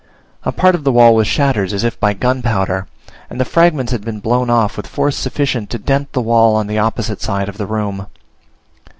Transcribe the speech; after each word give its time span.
A 0.41 0.51
part 0.51 0.73
of 0.73 0.83
the 0.83 0.91
wall 0.91 1.13
was 1.13 1.27
shattered, 1.27 1.71
as 1.71 1.83
if 1.83 1.99
by 1.99 2.15
gunpowder, 2.15 2.87
and 3.29 3.39
the 3.39 3.45
fragments 3.45 3.91
had 3.91 4.03
been 4.03 4.19
blown 4.19 4.49
off 4.49 4.75
with 4.75 4.87
force 4.87 5.15
sufficient 5.15 5.69
to 5.69 5.77
dent 5.77 6.13
the 6.13 6.21
wall 6.21 6.55
on 6.55 6.65
the 6.65 6.79
opposite 6.79 7.21
side 7.21 7.47
of 7.47 7.59
the 7.59 7.67
room. 7.67 8.07